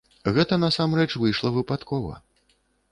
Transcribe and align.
Гэта, 0.37 0.53
насамрэч, 0.63 1.07
выйшла 1.25 1.55
выпадкова. 1.61 2.21